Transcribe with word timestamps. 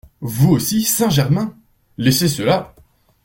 Vous 0.21 0.49
aussi, 0.49 0.83
Saint-Germain? 0.83 1.55
laissez 1.99 2.27
cela… 2.27 2.73